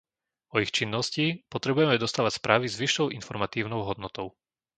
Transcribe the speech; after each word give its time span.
O 0.49 0.57
ich 0.63 0.71
činnosti 0.77 1.25
potrebujeme 1.53 2.01
dostávať 2.05 2.33
správy 2.41 2.65
s 2.69 2.73
vyššou 2.83 3.07
informatívnou 3.19 3.81
hodnotou. 3.89 4.27